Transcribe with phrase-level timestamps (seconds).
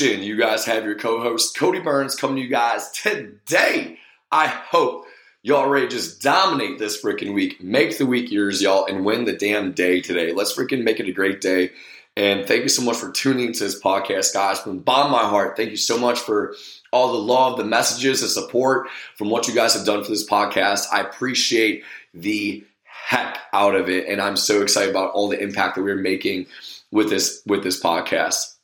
[0.00, 3.98] You guys have your co host, Cody Burns, coming to you guys today.
[4.30, 5.06] I hope
[5.42, 9.32] y'all ready just dominate this freaking week, make the week yours, y'all, and win the
[9.32, 10.32] damn day today.
[10.32, 11.70] Let's freaking make it a great day.
[12.16, 14.60] And thank you so much for tuning to this podcast, guys.
[14.60, 16.54] From the bottom of my heart, thank you so much for
[16.92, 20.28] all the love, the messages, the support from what you guys have done for this
[20.28, 20.86] podcast.
[20.92, 21.82] I appreciate
[22.14, 25.96] the heck out of it, and I'm so excited about all the impact that we're
[25.96, 26.46] making
[26.92, 28.57] with this with this podcast.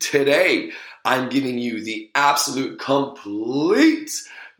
[0.00, 0.72] Today,
[1.04, 4.10] I'm giving you the absolute complete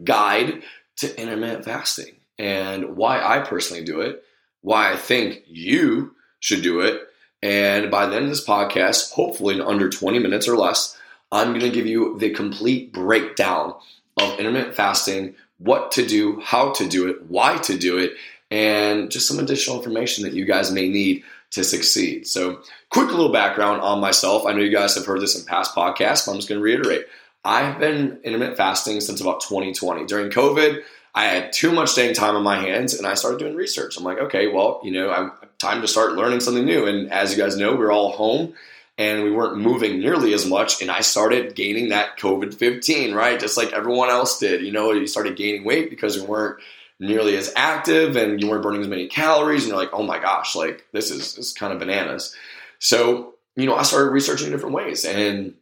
[0.03, 0.63] guide
[0.97, 4.23] to intermittent fasting and why I personally do it,
[4.63, 7.03] why I think you should do it.
[7.43, 10.99] And by the end of this podcast, hopefully in under 20 minutes or less,
[11.31, 13.75] I'm going to give you the complete breakdown
[14.17, 18.13] of intermittent fasting, what to do, how to do it, why to do it,
[18.51, 22.27] and just some additional information that you guys may need to succeed.
[22.27, 22.61] So,
[22.91, 24.47] quick little background on myself.
[24.47, 26.65] I know you guys have heard this in past podcasts, but I'm just going to
[26.65, 27.07] reiterate.
[27.45, 30.07] I've been intermittent fasting since about 2020.
[30.07, 30.83] During COVID,
[31.15, 33.97] I had too much dang time on my hands and I started doing research.
[33.97, 36.87] I'm like, okay, well, you know, I'm time to start learning something new.
[36.87, 38.55] And as you guys know, we're all home
[38.99, 40.81] and we weren't moving nearly as much.
[40.81, 43.39] And I started gaining that COVID 15, right?
[43.39, 44.63] Just like everyone else did.
[44.63, 46.61] You know, you started gaining weight because we weren't
[47.01, 49.63] nearly as active and you weren't burning as many calories.
[49.63, 52.35] And you're like, oh my gosh, like this is, this is kind of bananas.
[52.79, 55.05] So, you know, I started researching different ways.
[55.05, 55.55] And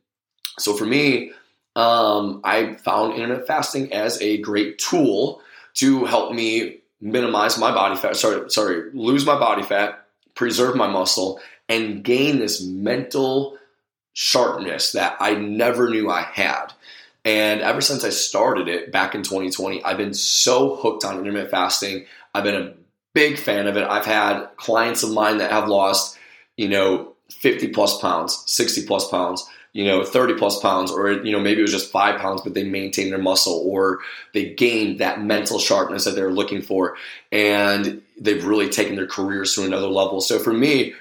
[0.58, 1.32] so for me,
[1.74, 5.40] um, I found intermittent fasting as a great tool
[5.74, 10.86] to help me minimize my body fat, sorry, sorry, lose my body fat, preserve my
[10.86, 13.58] muscle, and gain this mental
[14.12, 16.72] sharpness that I never knew I had.
[17.24, 21.50] And ever since I started it back in 2020, I've been so hooked on intermittent
[21.50, 22.06] fasting.
[22.34, 22.74] I've been a
[23.14, 23.84] big fan of it.
[23.84, 26.18] I've had clients of mine that have lost,
[26.56, 31.32] you know, 50 plus pounds, 60 plus pounds, you know, 30 plus pounds, or, you
[31.32, 34.00] know, maybe it was just five pounds, but they maintained their muscle or
[34.34, 36.96] they gained that mental sharpness that they're looking for.
[37.30, 40.20] And they've really taken their careers to another level.
[40.20, 40.94] So for me,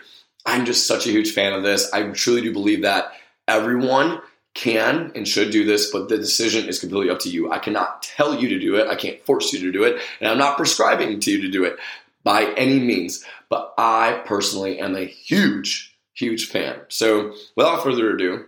[0.45, 1.91] I'm just such a huge fan of this.
[1.91, 3.11] I truly do believe that
[3.47, 4.21] everyone
[4.53, 7.51] can and should do this, but the decision is completely up to you.
[7.51, 8.87] I cannot tell you to do it.
[8.87, 10.01] I can't force you to do it.
[10.19, 11.77] And I'm not prescribing to you to do it
[12.23, 13.23] by any means.
[13.49, 16.81] But I personally am a huge, huge fan.
[16.89, 18.45] So without further ado,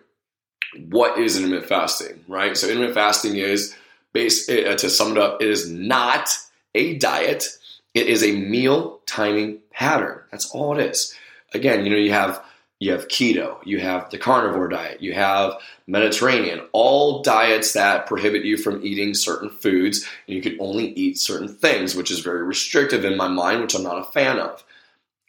[0.90, 2.58] what is intermittent fasting, right?
[2.58, 3.76] So intermittent fasting is,
[4.12, 6.30] based, uh, to sum it up, it is not
[6.76, 7.48] a diet.
[7.94, 10.20] It is a meal timing pattern.
[10.32, 11.16] That's all it is.
[11.54, 12.44] Again, you know, you have
[12.84, 15.54] you have keto, you have the carnivore diet, you have
[15.88, 21.18] Mediterranean, all diets that prohibit you from eating certain foods, and you can only eat
[21.18, 24.64] certain things, which is very restrictive in my mind, which I'm not a fan of.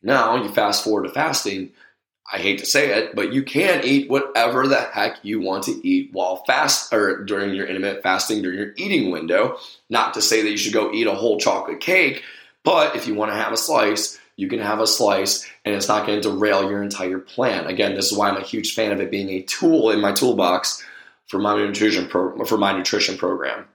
[0.02, 1.70] Now, you fast forward to fasting,
[2.32, 5.86] I hate to say it, but you can eat whatever the heck you want to
[5.86, 9.58] eat while fast or during your intermittent fasting, during your eating window.
[9.88, 12.24] Not to say that you should go eat a whole chocolate cake,
[12.64, 15.88] but if you want to have a slice, you can have a slice and it's
[15.88, 17.66] not going to derail your entire plan.
[17.66, 20.12] Again, this is why I'm a huge fan of it being a tool in my
[20.12, 20.82] toolbox
[21.28, 23.66] for my nutrition pro- for my nutrition program.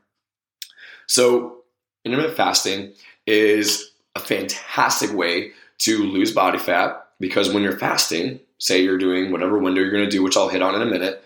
[1.08, 1.58] So,
[2.06, 2.94] intermittent fasting
[3.26, 9.32] is a fantastic way to lose body fat because when you're fasting, say you're doing
[9.32, 11.24] whatever window you're going to do, which I'll hit on in a minute,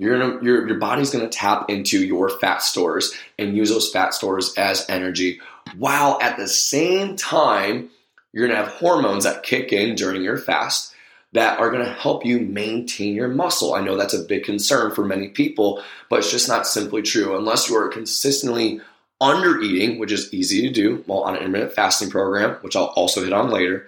[0.00, 4.14] gonna, your, your body's going to tap into your fat stores and use those fat
[4.14, 5.40] stores as energy
[5.76, 7.90] while at the same time
[8.32, 10.94] you're going to have hormones that kick in during your fast
[11.32, 13.74] that are going to help you maintain your muscle.
[13.74, 17.36] I know that's a big concern for many people, but it's just not simply true.
[17.36, 18.80] Unless you are consistently
[19.20, 22.86] under eating, which is easy to do while on an intermittent fasting program, which I'll
[22.96, 23.86] also hit on later,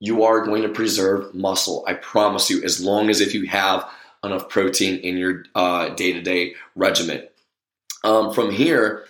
[0.00, 1.84] you are going to preserve muscle.
[1.86, 3.88] I promise you, as long as if you have
[4.24, 5.44] enough protein in your
[5.94, 7.26] day to day regimen.
[8.04, 9.04] Um, from here,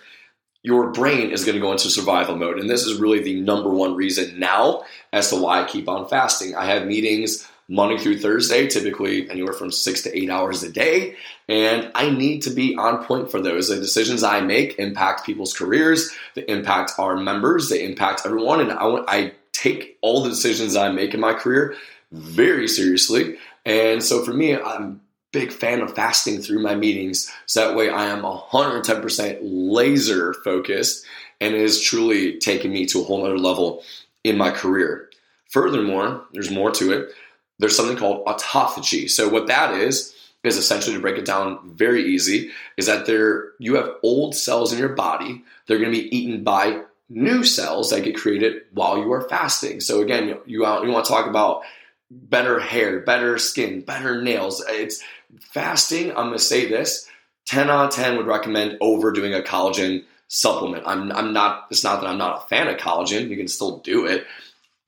[0.63, 2.59] your brain is going to go into survival mode.
[2.59, 4.83] And this is really the number one reason now
[5.13, 6.55] as to why I keep on fasting.
[6.55, 11.15] I have meetings Monday through Thursday, typically anywhere from six to eight hours a day.
[11.47, 13.69] And I need to be on point for those.
[13.69, 18.59] The decisions I make impact people's careers, they impact our members, they impact everyone.
[18.59, 21.75] And I, I take all the decisions I make in my career
[22.11, 23.37] very seriously.
[23.65, 27.31] And so for me, I'm big fan of fasting through my meetings.
[27.45, 31.05] So that way I am 110% laser focused
[31.41, 33.83] and it is truly taking me to a whole other level
[34.23, 35.09] in my career.
[35.49, 37.11] Furthermore, there's more to it.
[37.59, 39.09] There's something called autophagy.
[39.09, 43.51] So what that is, is essentially to break it down very easy, is that there
[43.59, 45.43] you have old cells in your body.
[45.67, 49.81] They're going to be eaten by new cells that get created while you are fasting.
[49.81, 51.63] So again, you, you, you want to talk about
[52.11, 54.63] better hair, better skin, better nails.
[54.67, 55.03] It's
[55.39, 56.09] fasting.
[56.11, 57.07] I'm gonna say this:
[57.45, 60.83] ten out of ten would recommend overdoing a collagen supplement.
[60.85, 61.67] I'm I'm not.
[61.71, 63.29] It's not that I'm not a fan of collagen.
[63.29, 64.25] You can still do it.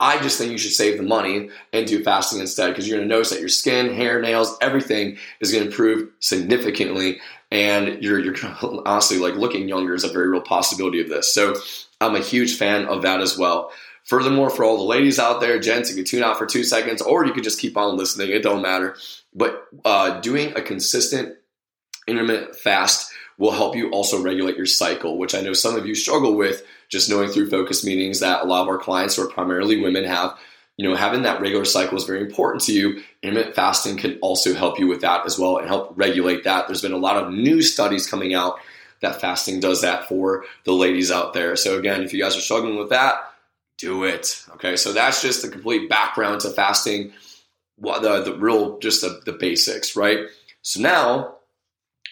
[0.02, 3.08] I just think you should save the money and do fasting instead because you're going
[3.08, 7.22] to notice that your skin, hair, nails, everything is going to improve significantly,
[7.52, 8.36] and you're you're
[8.86, 11.32] honestly like looking younger is a very real possibility of this.
[11.32, 11.56] So
[12.02, 13.72] I'm a huge fan of that as well.
[14.06, 17.02] Furthermore, for all the ladies out there, gents, you can tune out for two seconds,
[17.02, 18.30] or you can just keep on listening.
[18.32, 18.96] It don't matter.
[19.34, 21.38] But uh, doing a consistent
[22.08, 25.96] intermittent fast will help you also regulate your cycle, which I know some of you
[25.96, 29.30] struggle with just knowing through focus meetings that a lot of our clients who are
[29.32, 30.38] primarily women have.
[30.78, 33.04] You know, having that regular cycle is very important to you.
[33.22, 36.68] Intermittent fasting can also help you with that as well and help regulate that.
[36.68, 38.60] There's been a lot of new studies coming out
[39.02, 41.56] that fasting does that for the ladies out there.
[41.56, 43.31] So again, if you guys are struggling with that,
[43.82, 44.46] do it.
[44.54, 47.12] Okay, so that's just the complete background to fasting.
[47.78, 50.28] What the the real just the, the basics, right?
[50.62, 51.36] So now,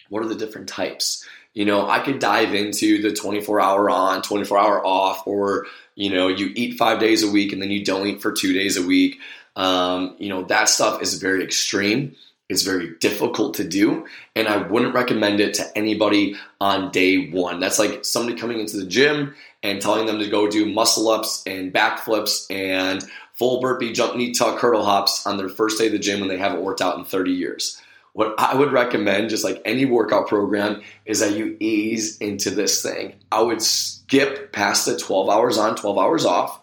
[0.08, 1.24] what are the different types?
[1.54, 6.10] You know, I could dive into the 24 hour on, 24 hour off, or, you
[6.10, 8.76] know, you eat five days a week and then you don't eat for two days
[8.76, 9.18] a week.
[9.56, 12.14] Um, you know, that stuff is very extreme.
[12.50, 17.60] It's very difficult to do, and I wouldn't recommend it to anybody on day one.
[17.60, 21.44] That's like somebody coming into the gym and telling them to go do muscle ups
[21.46, 25.92] and backflips and full burpee, jump knee tuck, hurdle hops on their first day of
[25.92, 27.80] the gym when they haven't worked out in 30 years.
[28.14, 32.82] What I would recommend, just like any workout program, is that you ease into this
[32.82, 33.14] thing.
[33.30, 36.60] I would skip past the 12 hours on, 12 hours off,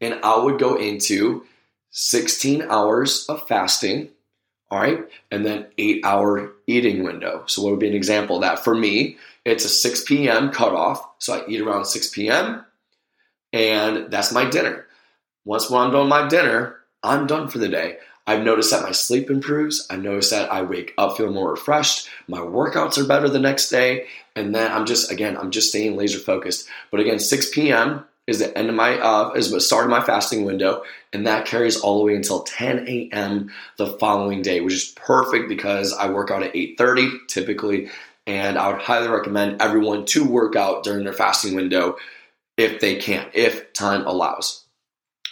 [0.00, 1.44] and I would go into
[1.90, 4.08] 16 hours of fasting,
[4.72, 7.44] all right, and then eight hour eating window.
[7.46, 8.64] So, what would be an example of that?
[8.64, 10.50] For me, it's a 6 p.m.
[10.50, 11.06] cutoff.
[11.18, 12.64] So, I eat around 6 p.m.,
[13.52, 14.86] and that's my dinner.
[15.44, 17.98] Once when I'm done my dinner, I'm done for the day.
[18.26, 19.86] I've noticed that my sleep improves.
[19.90, 22.08] I've noticed that I wake up feeling more refreshed.
[22.26, 24.06] My workouts are better the next day.
[24.34, 26.66] And then I'm just, again, I'm just staying laser focused.
[26.90, 28.06] But again, 6 p.m.
[28.26, 30.82] is the end of my, uh, is start of my fasting window.
[31.12, 33.50] And that carries all the way until 10 a.m.
[33.78, 37.90] the following day, which is perfect because I work out at 8.30 typically.
[38.26, 41.96] And I would highly recommend everyone to work out during their fasting window
[42.56, 44.64] if they can, if time allows.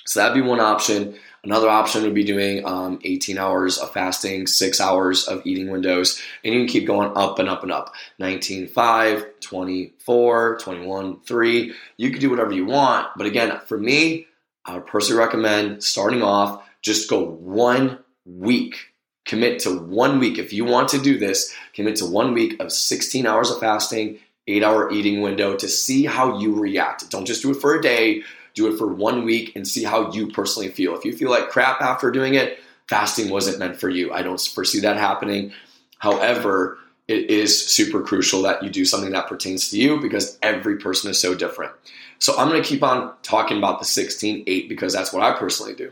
[0.07, 1.17] So that'd be one option.
[1.43, 6.21] Another option would be doing um, 18 hours of fasting, six hours of eating windows,
[6.45, 7.95] and you can keep going up and up and up.
[8.19, 11.75] 19, 5, 24, 21, 3.
[11.97, 13.09] You can do whatever you want.
[13.17, 14.27] But again, for me,
[14.67, 18.77] I would personally recommend starting off, just go one week.
[19.25, 20.39] Commit to one week.
[20.39, 24.19] If you want to do this, commit to one week of 16 hours of fasting,
[24.47, 27.09] eight hour eating window to see how you react.
[27.11, 28.25] Don't just do it for a day
[28.55, 30.97] do it for one week and see how you personally feel.
[30.97, 32.59] If you feel like crap after doing it,
[32.89, 34.13] fasting wasn't meant for you.
[34.13, 35.53] I don't foresee that happening.
[35.99, 40.77] However, it is super crucial that you do something that pertains to you because every
[40.77, 41.73] person is so different.
[42.19, 45.37] So I'm going to keep on talking about the 16 8 because that's what I
[45.37, 45.91] personally do.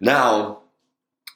[0.00, 0.60] Now,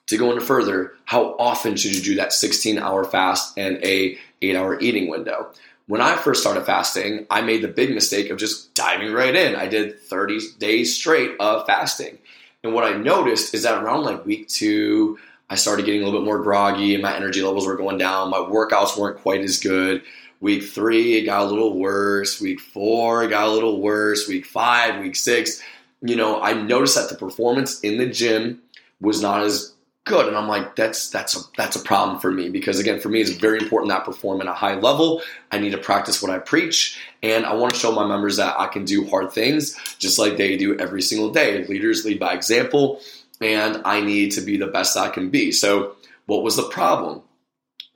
[0.06, 4.18] to go into further, how often should you do that 16 hour fast and a
[4.42, 5.52] 8 hour eating window?
[5.90, 9.56] When I first started fasting, I made the big mistake of just diving right in.
[9.56, 12.16] I did 30 days straight of fasting.
[12.62, 15.18] And what I noticed is that around like week two,
[15.48, 18.30] I started getting a little bit more groggy and my energy levels were going down.
[18.30, 20.04] My workouts weren't quite as good.
[20.40, 22.40] Week three, it got a little worse.
[22.40, 24.28] Week four, it got a little worse.
[24.28, 25.60] Week five, week six,
[26.02, 28.62] you know, I noticed that the performance in the gym
[29.00, 29.74] was not as
[30.10, 30.28] good.
[30.28, 33.22] And I'm like, that's that's a that's a problem for me because again, for me,
[33.22, 35.22] it's very important that I perform at a high level.
[35.50, 38.60] I need to practice what I preach, and I want to show my members that
[38.60, 41.64] I can do hard things just like they do every single day.
[41.66, 43.00] Leaders lead by example,
[43.40, 45.52] and I need to be the best I can be.
[45.52, 47.22] So, what was the problem?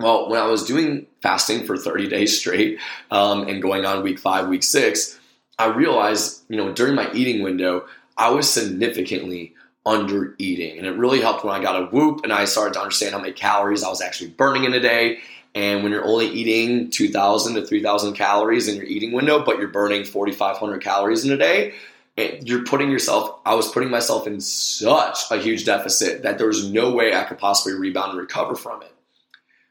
[0.01, 2.81] Well, when I was doing fasting for 30 days straight
[3.11, 5.19] um, and going on week five, week six,
[5.59, 9.55] I realized, you know, during my eating window, I was significantly
[9.87, 10.79] under eating.
[10.79, 13.21] And it really helped when I got a whoop and I started to understand how
[13.21, 15.19] many calories I was actually burning in a day.
[15.55, 19.69] And when you're only eating 2,000 to 3,000 calories in your eating window, but you're
[19.69, 21.75] burning 4,500 calories in a day,
[22.17, 26.71] you're putting yourself, I was putting myself in such a huge deficit that there was
[26.71, 28.93] no way I could possibly rebound and recover from it.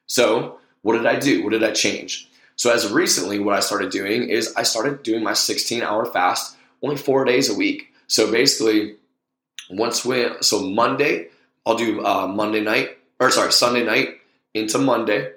[0.07, 1.43] So, what did I do?
[1.43, 2.29] What did I change?
[2.55, 6.57] So, as recently, what I started doing is I started doing my 16 hour fast
[6.81, 7.93] only four days a week.
[8.07, 8.97] So, basically,
[9.69, 11.27] once we so Monday,
[11.65, 14.17] I'll do uh, Monday night or sorry Sunday night
[14.53, 15.31] into Monday,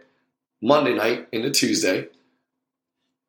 [0.61, 2.09] Monday night into Tuesday,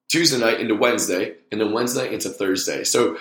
[0.10, 2.84] Tuesday night into Wednesday, and then Wednesday into Thursday.
[2.84, 3.18] So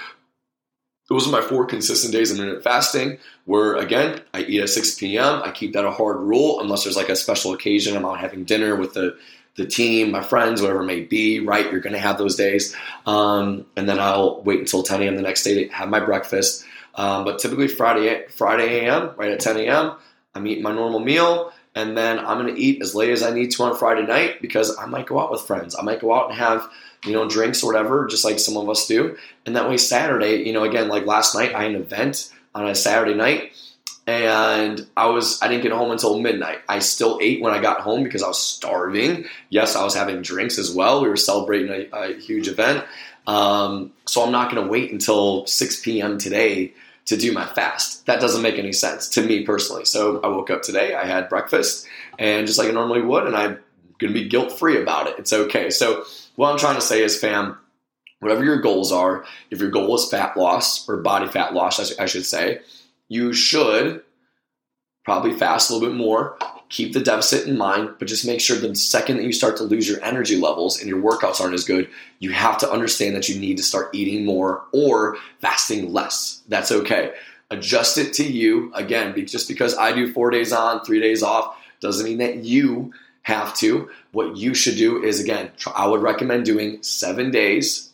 [1.08, 3.18] those are my four consistent days of intermittent fasting.
[3.44, 6.96] Where again i eat at 6 p.m i keep that a hard rule unless there's
[6.96, 9.16] like a special occasion i'm out having dinner with the
[9.54, 11.70] the team my friends whatever it may be right?
[11.70, 12.74] You're going to have those days.
[13.06, 16.64] Um, and then i'll wait until 10 a.m the next day to have my breakfast
[16.96, 19.92] um, but typically friday friday a.m right at 10 a.m
[20.34, 23.30] i'm eating my normal meal and then i'm going to eat as late as i
[23.30, 26.12] need to on friday night because i might go out with friends i might go
[26.14, 26.68] out and have
[27.06, 29.16] you know, drinks or whatever, just like some of us do.
[29.46, 32.66] And that way, Saturday, you know, again, like last night, I had an event on
[32.66, 33.52] a Saturday night,
[34.06, 36.58] and I was I didn't get home until midnight.
[36.68, 39.26] I still ate when I got home because I was starving.
[39.50, 41.02] Yes, I was having drinks as well.
[41.02, 42.84] We were celebrating a, a huge event,
[43.26, 46.18] um, so I'm not going to wait until 6 p.m.
[46.18, 46.74] today
[47.06, 48.06] to do my fast.
[48.06, 49.84] That doesn't make any sense to me personally.
[49.84, 51.86] So I woke up today, I had breakfast,
[52.18, 53.58] and just like I normally would, and I'm
[54.00, 55.14] to be guilt free about it.
[55.18, 55.70] It's okay.
[55.70, 57.56] So what I'm trying to say is, fam,
[58.20, 62.06] whatever your goals are, if your goal is fat loss or body fat loss, I
[62.06, 62.60] should say,
[63.08, 64.02] you should
[65.04, 66.36] probably fast a little bit more.
[66.68, 69.62] Keep the deficit in mind, but just make sure the second that you start to
[69.62, 73.28] lose your energy levels and your workouts aren't as good, you have to understand that
[73.28, 76.42] you need to start eating more or fasting less.
[76.48, 77.12] That's okay.
[77.50, 78.72] Adjust it to you.
[78.74, 82.92] Again, just because I do four days on, three days off, doesn't mean that you
[83.22, 83.88] have to.
[84.10, 87.92] What you should do is, again, I would recommend doing seven days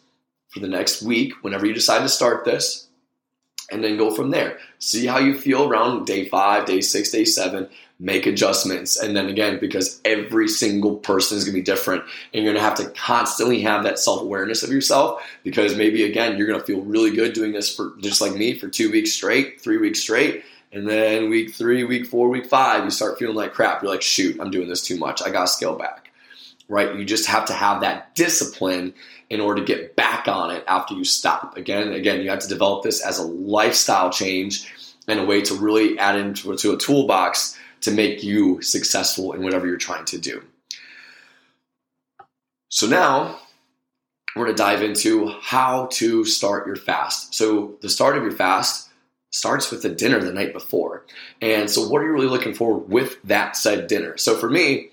[0.49, 2.89] for the next week whenever you decide to start this,
[3.71, 4.59] and then go from there.
[4.79, 7.69] See how you feel around day five, day six, day seven.
[8.03, 8.97] Make adjustments.
[8.97, 12.03] And then again, because every single person is going to be different,
[12.35, 16.03] and you're going to have to constantly have that self awareness of yourself because maybe,
[16.03, 18.91] again, you're going to feel really good doing this for just like me for two
[18.91, 23.19] weeks straight, three weeks straight and then week three, week four, week five, you start
[23.19, 23.83] feeling like crap.
[23.83, 25.23] You're like, shoot, I'm doing this too much.
[25.23, 26.11] I got to scale back.
[26.69, 26.97] Right?
[26.97, 28.95] You just have to have that discipline
[29.29, 31.57] in order to get back on it after you stop.
[31.59, 34.73] Again, again, you have to develop this as a lifestyle change
[35.07, 39.43] and a way to really add into to a toolbox to make you successful in
[39.43, 40.43] whatever you're trying to do.
[42.69, 43.39] So now
[44.35, 47.35] we're going to dive into how to start your fast.
[47.35, 48.89] So the start of your fast
[49.31, 51.05] starts with the dinner the night before.
[51.41, 54.17] And so, what are you really looking for with that said dinner?
[54.17, 54.91] So, for me,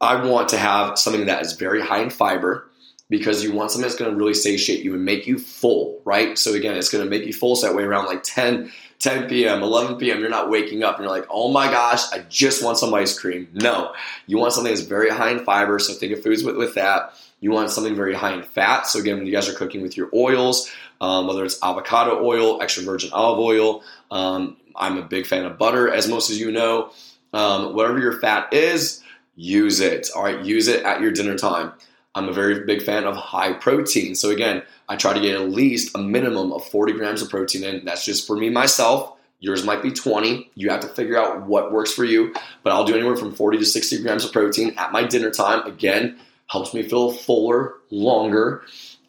[0.00, 2.70] I want to have something that is very high in fiber
[3.16, 6.36] because you want something that's going to really satiate you and make you full, right?
[6.36, 7.54] So, again, it's going to make you full.
[7.54, 11.04] So, that way, around like 10, 10 p.m., 11 p.m., you're not waking up and
[11.04, 13.46] you're like, oh my gosh, I just want some ice cream.
[13.52, 13.94] No,
[14.26, 15.78] you want something that's very high in fiber.
[15.78, 17.14] So, think of foods with, with that.
[17.38, 18.88] You want something very high in fat.
[18.88, 20.68] So, again, when you guys are cooking with your oils,
[21.00, 23.84] um, whether it's avocado oil, extra virgin olive oil.
[24.10, 26.90] Um, I'm a big fan of butter, as most of you know.
[27.32, 29.02] Um, whatever your fat is,
[29.36, 30.08] use it.
[30.16, 31.74] All right, use it at your dinner time.
[32.14, 34.14] I'm a very big fan of high protein.
[34.14, 37.64] So again, I try to get at least a minimum of 40 grams of protein
[37.64, 37.84] in.
[37.84, 39.12] That's just for me myself.
[39.40, 40.50] Yours might be 20.
[40.54, 42.32] You have to figure out what works for you.
[42.62, 45.66] But I'll do anywhere from 40 to 60 grams of protein at my dinner time.
[45.66, 48.62] Again, helps me feel fuller, longer.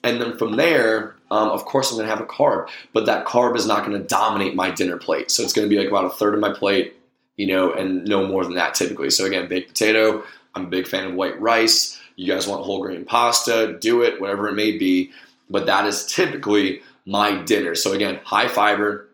[0.03, 3.55] And then from there, um, of course, I'm to have a carb, but that carb
[3.55, 5.31] is not to dominate my dinner plate.
[5.31, 6.95] So it's to be like about a third of my plate,
[7.37, 9.09] you know, and no more than that typically.
[9.09, 10.23] So again, baked potato.
[10.53, 11.99] I'm a big fan of white rice.
[12.15, 15.11] You guys want whole grain pasta, do it, whatever it may be.
[15.49, 17.75] But that is typically my dinner.
[17.75, 19.09] So again, high fiber,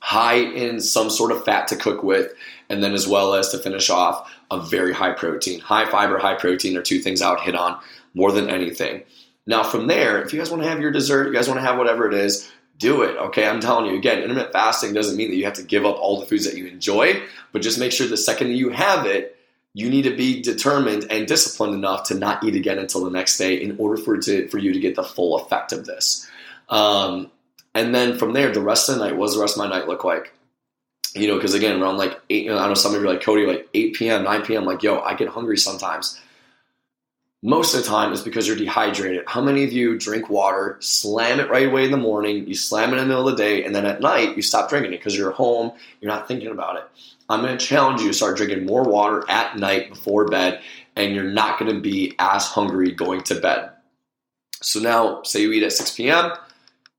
[0.00, 2.32] high in some sort of fat to cook with,
[2.68, 5.60] and then as well as to finish off a very high protein.
[5.60, 7.80] High fiber, high protein are two things I would hit on
[8.14, 9.02] more than anything.
[9.46, 11.66] Now, from there, if you guys want to have your dessert, you guys want to
[11.66, 13.16] have whatever it is, do it.
[13.16, 15.96] Okay, I'm telling you again, intermittent fasting doesn't mean that you have to give up
[15.96, 17.22] all the foods that you enjoy,
[17.52, 19.36] but just make sure the second you have it,
[19.74, 23.38] you need to be determined and disciplined enough to not eat again until the next
[23.38, 26.28] day in order for to, for you to get the full effect of this.
[26.68, 27.30] Um,
[27.74, 29.68] and then from there, the rest of the night, what does the rest of my
[29.68, 30.34] night look like?
[31.14, 33.46] You know, because again, around like eight, I know some of you are like Cody,
[33.46, 34.64] like 8 p.m., 9 p.m.
[34.64, 36.20] Like, yo, I get hungry sometimes
[37.42, 39.24] most of the time is because you're dehydrated.
[39.26, 42.90] How many of you drink water, slam it right away in the morning, you slam
[42.90, 44.98] it in the middle of the day, and then at night you stop drinking it
[44.98, 46.84] because you're home, you're not thinking about it?
[47.28, 50.60] I'm going to challenge you to start drinking more water at night before bed,
[50.94, 53.70] and you're not going to be as hungry going to bed.
[54.60, 56.32] So now, say you eat at 6 p.m.,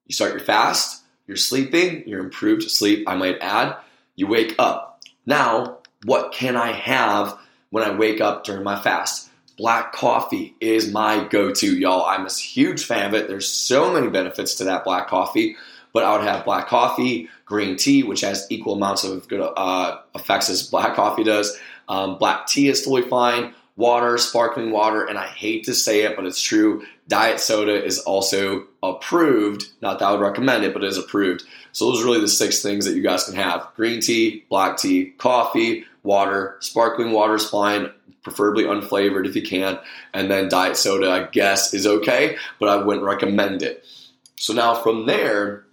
[0.07, 3.77] you start your fast, you're sleeping, you're improved sleep, I might add,
[4.17, 5.01] you wake up.
[5.25, 7.37] Now, what can I have
[7.69, 9.29] when I wake up during my fast?
[9.57, 12.05] Black coffee is my go-to, y'all.
[12.05, 13.27] I'm a huge fan of it.
[13.27, 15.55] There's so many benefits to that black coffee,
[15.93, 19.99] but I would have black coffee, green tea, which has equal amounts of good uh,
[20.15, 21.55] effects as black coffee does.
[21.87, 23.53] Um, black tea is totally fine.
[23.75, 26.85] water, sparkling water, and I hate to say it, but it's true.
[27.07, 29.65] Diet soda is also approved.
[29.81, 31.43] Not that I would recommend it, but it is approved.
[31.71, 34.77] So those are really the six things that you guys can have: green tea, black
[34.77, 37.91] tea, coffee, water, sparkling water is fine,
[38.23, 39.79] preferably unflavored if you can,
[40.13, 41.09] and then diet soda.
[41.11, 43.85] I guess is okay, but I wouldn't recommend it.
[44.37, 45.65] So now from there,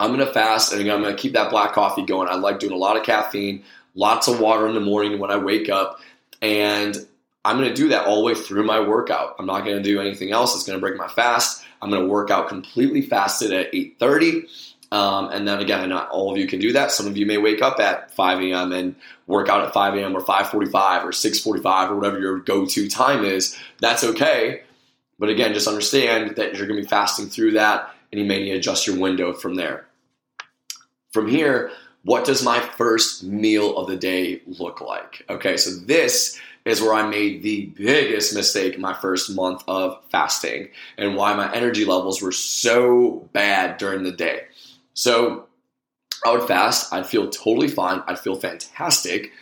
[0.00, 2.28] I'm gonna fast and I'm gonna keep that black coffee going.
[2.28, 3.62] I like doing a lot of caffeine,
[3.94, 6.00] lots of water in the morning when I wake up
[6.42, 7.06] and
[7.44, 9.36] I'm to do that all the way through my workout.
[9.38, 11.64] I'm not to do anything else going to break my fast.
[11.82, 14.48] I'm to work out completely fasted at 8:30.
[14.94, 16.92] Um, and then again, not all of you can do that.
[16.92, 18.70] Some of you may wake up at 5 a.m.
[18.70, 18.94] and
[19.26, 20.16] work out at 5 a.m.
[20.16, 23.58] or 5:45 or 6:45 or whatever your go-to time is.
[23.80, 24.62] That's okay.
[25.18, 28.38] But again, just understand that you're going to be fasting through that, and you may
[28.38, 29.84] need to adjust your window from there.
[31.10, 31.72] From here,
[32.04, 35.24] what does my first meal of the day look like?
[35.28, 40.68] Okay, so this is where I made the biggest mistake my first month of fasting
[40.96, 44.42] and why my energy levels were so bad during the day.
[44.94, 45.46] So
[46.24, 49.32] I would fast, I'd feel totally fine, I'd feel fantastic,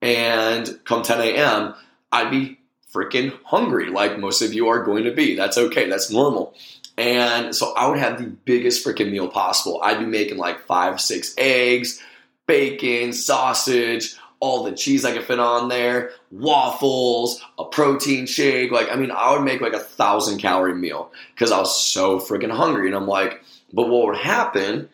[0.00, 1.74] and come 10 a.m.,
[2.12, 2.58] I'd be
[2.94, 5.34] freaking hungry, like most of you are going to be.
[5.34, 6.54] That's okay, that's normal.
[6.96, 9.80] And so I would have the biggest freaking meal possible.
[9.82, 12.02] I'd be making like five, six eggs,
[12.46, 18.70] bacon, sausage, all the cheese I could fit on there, waffles, a protein shake.
[18.70, 22.18] Like, I mean, I would make like a thousand calorie meal because I was so
[22.20, 22.86] freaking hungry.
[22.86, 24.88] And I'm like, but what would happen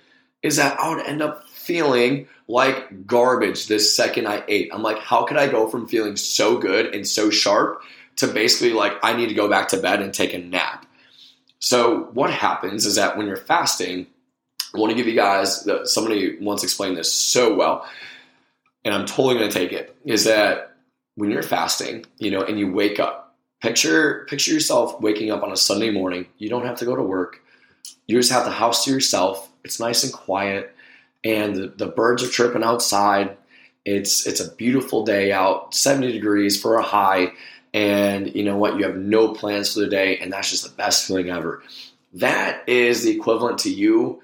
[0.45, 4.71] is that I would end up feeling like garbage this second I ate.
[4.73, 7.81] I'm like, how could I go from feeling so good and so sharp
[8.17, 10.85] to basically like, I need to go back to bed and take a nap?
[11.61, 14.07] So, what happens is that when you're fasting,
[14.75, 17.89] I want to give you guys, somebody once explained this so well,
[18.85, 20.77] and I'm totally going to take it, is that
[21.15, 25.53] when you're fasting, you know, and you wake up, picture, picture yourself waking up on
[25.53, 26.27] a Sunday morning.
[26.37, 27.41] You don't have to go to work.
[28.07, 29.49] You just have the house to yourself.
[29.65, 30.75] It's nice and quiet,
[31.25, 33.37] and the, the birds are chirping outside.
[33.85, 37.33] It's it's a beautiful day out, 70 degrees for a high,
[37.73, 38.77] and you know what?
[38.79, 41.63] You have no plans for the day, and that's just the best feeling ever.
[42.13, 44.23] That is the equivalent to you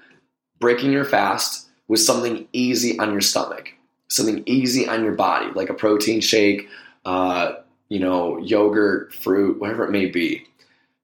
[0.59, 3.73] breaking your fast with something easy on your stomach,
[4.07, 6.69] something easy on your body, like a protein shake,
[7.03, 7.53] uh,
[7.89, 10.45] you know, yogurt, fruit, whatever it may be.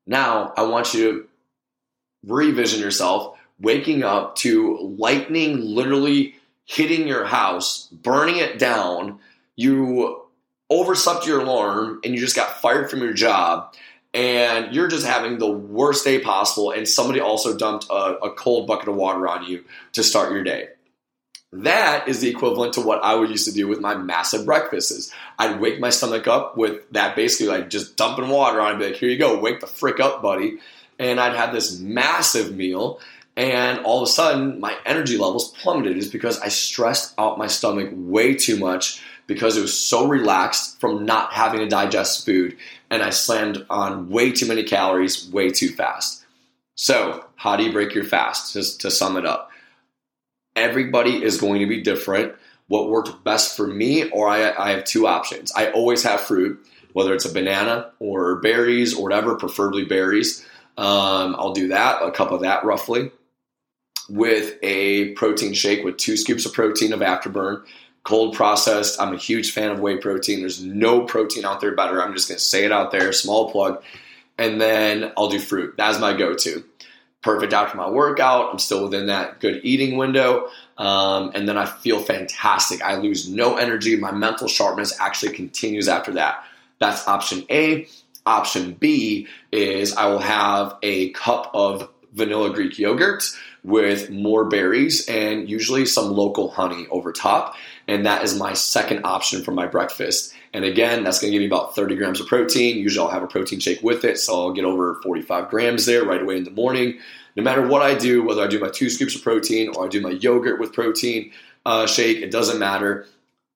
[0.06, 1.28] Now, I want you to
[2.26, 9.20] revision yourself waking up to lightning literally hitting your house, burning it down.
[9.56, 10.22] You
[10.70, 13.74] overslept your alarm and you just got fired from your job
[14.14, 18.68] and you're just having the worst day possible and somebody also dumped a, a cold
[18.68, 20.70] bucket of water on you to start your day.
[21.54, 25.14] That is the equivalent to what I would used to do with my massive breakfasts.
[25.40, 28.86] I'd wake my stomach up with that basically like just dumping water on it, be
[28.88, 30.58] like, here you go, wake the frick up, buddy.
[31.00, 33.00] And I'd have this massive meal,
[33.38, 35.96] and all of a sudden my energy levels plummeted.
[35.96, 40.80] Is because I stressed out my stomach way too much because it was so relaxed
[40.82, 42.58] from not having to digest food,
[42.90, 46.26] and I slammed on way too many calories way too fast.
[46.76, 48.54] So, how do you break your fast?
[48.54, 49.52] Just to sum it up,
[50.56, 52.34] everybody is going to be different.
[52.68, 55.54] What worked best for me, or I, I have two options.
[55.56, 56.60] I always have fruit,
[56.94, 60.46] whether it's a banana or berries or whatever, preferably berries.
[60.78, 63.12] Um, I'll do that, a cup of that roughly,
[64.10, 67.64] with a protein shake with two scoops of protein of afterburn
[68.08, 69.02] cold processed.
[69.02, 70.40] I'm a huge fan of whey protein.
[70.40, 72.02] There's no protein out there better.
[72.02, 73.84] I'm just going to say it out there, small plug.
[74.38, 75.74] And then I'll do fruit.
[75.76, 76.64] That's my go to.
[77.22, 78.50] Perfect after my workout.
[78.50, 80.48] I'm still within that good eating window.
[80.78, 82.82] Um, and then I feel fantastic.
[82.82, 83.98] I lose no energy.
[83.98, 86.46] My mental sharpness actually continues after that.
[86.80, 87.90] That's option A.
[88.26, 93.24] Option B is I will have a cup of vanilla Greek yogurt
[93.64, 97.56] with more berries and usually some local honey over top.
[97.88, 100.34] And that is my second option for my breakfast.
[100.54, 102.78] And again, that's going to give me about 30 grams of protein.
[102.78, 106.04] Usually I'll have a protein shake with it, so I'll get over 45 grams there
[106.04, 106.98] right away in the morning.
[107.36, 109.90] No matter what I do, whether I do my two scoops of protein or I
[109.90, 111.32] do my yogurt with protein
[111.66, 113.06] uh, shake, it doesn't matter.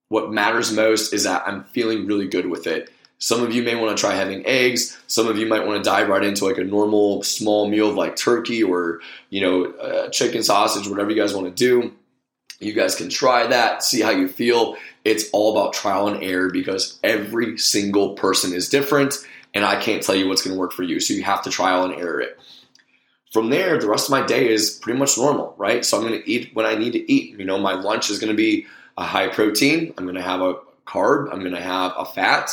[0.09, 2.91] What matters most is that I'm feeling really good with it.
[3.21, 4.99] Some of you may want to try having eggs.
[5.05, 7.95] Some of you might want to dive right into like a normal small meal of
[7.95, 11.93] like turkey or you know uh, chicken sausage, whatever you guys want to do.
[12.59, 14.75] You guys can try that, see how you feel.
[15.05, 19.15] It's all about trial and error because every single person is different,
[19.53, 20.99] and I can't tell you what's going to work for you.
[20.99, 22.39] So you have to trial and error it.
[23.31, 25.85] From there, the rest of my day is pretty much normal, right?
[25.85, 27.37] So I'm going to eat when I need to eat.
[27.37, 28.65] You know, my lunch is going to be
[28.97, 29.93] a high protein.
[29.97, 30.55] I'm going to have a
[30.87, 31.31] carb.
[31.31, 32.51] I'm going to have a fat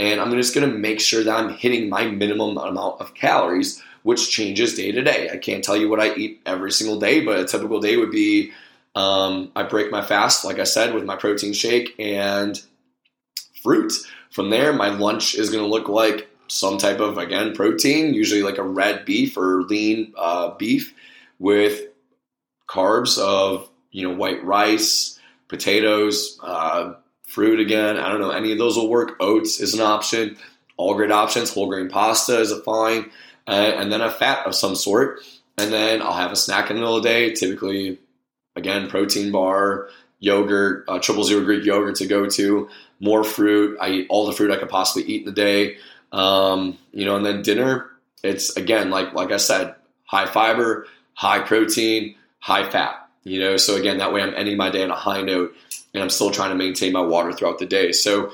[0.00, 3.82] and I'm just going to make sure that I'm hitting my minimum amount of calories,
[4.02, 5.28] which changes day to day.
[5.30, 8.10] I can't tell you what I eat every single day, but a typical day would
[8.10, 8.52] be
[8.94, 12.58] um, I break my fast, like I said, with my protein shake and
[13.62, 13.92] fruit.
[14.30, 18.42] From there, my lunch is going to look like some type of, again, protein, usually
[18.42, 20.94] like a red beef or lean uh, beef
[21.38, 21.82] with
[22.66, 26.94] carbs of, you know, white rice, potatoes, uh,
[27.30, 27.96] fruit again.
[27.96, 29.16] I don't know, any of those will work.
[29.20, 30.36] Oats is an option.
[30.76, 31.52] All great options.
[31.52, 33.10] Whole grain pasta is a fine.
[33.46, 35.20] Uh, and then a fat of some sort.
[35.58, 37.98] And then I'll have a snack in the middle of the day, typically,
[38.56, 39.88] again, protein bar,
[40.18, 43.78] yogurt, uh, triple zero Greek yogurt to go to, more fruit.
[43.80, 45.76] I eat all the fruit I could possibly eat in the day.
[46.12, 47.90] Um, you know, and then dinner,
[48.22, 53.08] it's again, like, like I said, high fiber, high protein, high fat.
[53.22, 55.54] You know, so again, that way I'm ending my day on a high note
[55.94, 57.92] and I'm still trying to maintain my water throughout the day.
[57.92, 58.32] So,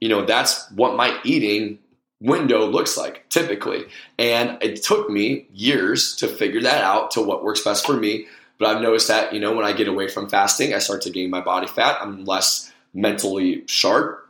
[0.00, 1.78] you know, that's what my eating
[2.20, 3.84] window looks like typically.
[4.18, 8.26] And it took me years to figure that out to what works best for me.
[8.58, 11.10] But I've noticed that, you know, when I get away from fasting, I start to
[11.10, 11.98] gain my body fat.
[12.00, 14.22] I'm less mentally sharp.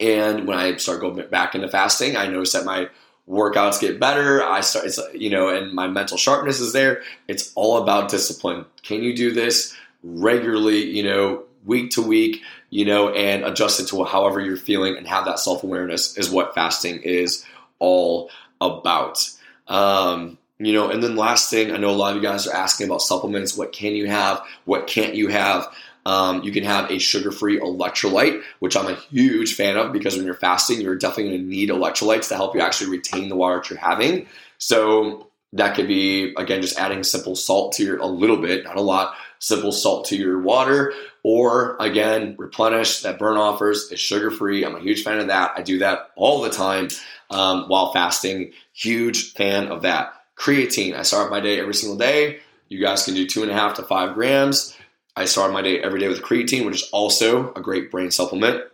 [0.00, 2.88] And when I start going back into fasting, I notice that my
[3.28, 4.42] workouts get better.
[4.42, 7.02] I start, you know, and my mental sharpness is there.
[7.28, 8.64] It's all about discipline.
[8.82, 13.88] Can you do this regularly, you know, week to week, you know, and adjust it
[13.88, 17.44] to however you're feeling and have that self awareness is what fasting is
[17.78, 19.28] all about.
[19.68, 22.54] Um, you know, and then last thing, I know a lot of you guys are
[22.54, 23.56] asking about supplements.
[23.56, 24.42] What can you have?
[24.64, 25.66] What can't you have?
[26.06, 30.16] Um, you can have a sugar free electrolyte, which I'm a huge fan of because
[30.16, 33.36] when you're fasting, you're definitely going to need electrolytes to help you actually retain the
[33.36, 34.26] water that you're having.
[34.58, 38.76] So that could be, again, just adding simple salt to your, a little bit, not
[38.76, 40.92] a lot, simple salt to your water.
[41.22, 44.64] Or again, replenish that burn offers is sugar free.
[44.64, 45.52] I'm a huge fan of that.
[45.56, 46.88] I do that all the time
[47.30, 48.52] um, while fasting.
[48.72, 50.12] Huge fan of that.
[50.36, 50.94] Creatine.
[50.94, 52.40] I start my day every single day.
[52.68, 54.76] You guys can do two and a half to five grams.
[55.16, 58.64] I start my day every day with creatine, which is also a great brain supplement.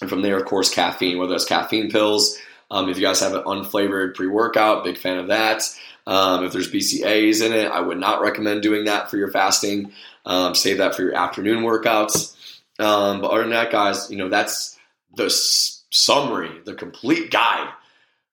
[0.00, 2.36] And from there, of course, caffeine, whether it's caffeine pills.
[2.70, 5.62] Um, if you guys have an unflavored pre workout, big fan of that.
[6.08, 9.92] Um, if there's BCAAs in it, I would not recommend doing that for your fasting.
[10.24, 12.34] Um, save that for your afternoon workouts.
[12.78, 14.78] Um, but other than that, guys, you know, that's
[15.14, 17.70] the s- summary, the complete guide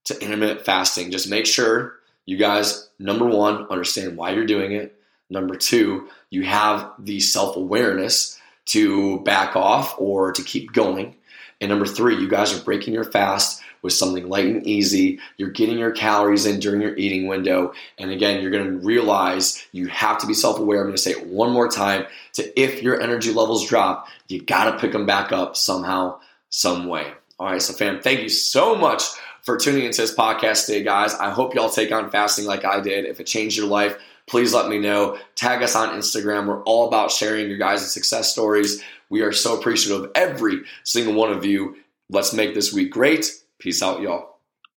[0.05, 1.11] to intermittent fasting.
[1.11, 4.97] Just make sure you guys, number one, understand why you're doing it.
[5.29, 11.15] Number two, you have the self awareness to back off or to keep going.
[11.62, 15.20] And number three, you guys are breaking your fast with something light and easy.
[15.38, 17.74] You're getting your calories in during your eating window.
[17.98, 20.80] And again, you're going to realize you have to be self aware.
[20.80, 24.41] I'm going to say it one more time to if your energy levels drop, you
[24.41, 27.12] got to pick them back up somehow, some way.
[27.39, 29.04] All right, so fam, thank you so much
[29.44, 31.13] for tuning into this podcast today, guys.
[31.13, 33.06] I hope y'all take on fasting like I did.
[33.06, 35.17] If it changed your life, please let me know.
[35.35, 36.47] Tag us on Instagram.
[36.47, 38.83] We're all about sharing your guys' success stories.
[39.09, 41.77] We are so appreciative of every single one of you.
[42.09, 43.31] Let's make this week great.
[43.59, 44.35] Peace out, y'all.